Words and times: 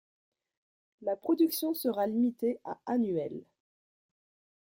La 1.03 1.15
production 1.15 1.75
sera 1.75 2.07
limitée 2.07 2.59
à 2.63 2.79
annuels. 2.87 3.43